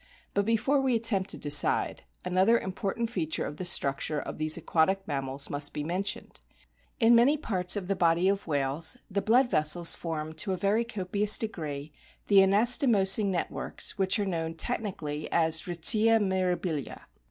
[0.33, 5.07] But before we attempt to decide, another important feature of the structure of these aquatic
[5.07, 6.41] mammals must be mentioned.
[6.99, 10.85] In many parts of the body of whales the blood vessels form to a very
[10.85, 11.93] copious degree
[12.29, 17.01] the anastomosing networks which are known technically as" retia mirabilia."